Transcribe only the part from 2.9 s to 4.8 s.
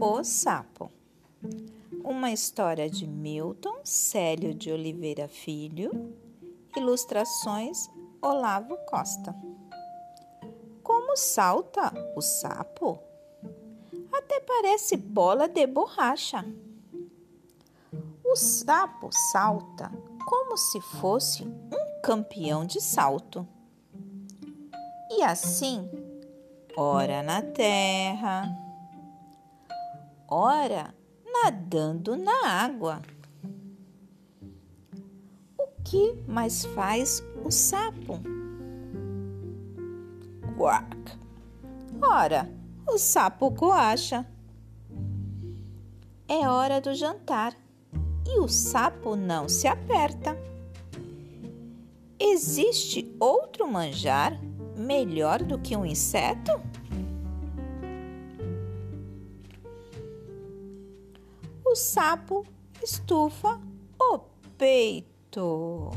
Milton Célio de